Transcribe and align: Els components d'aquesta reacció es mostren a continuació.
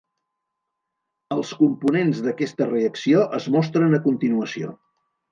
Els 1.35 1.51
components 1.59 2.21
d'aquesta 2.27 2.67
reacció 2.69 3.25
es 3.39 3.45
mostren 3.57 3.99
a 3.99 4.01
continuació. 4.07 4.73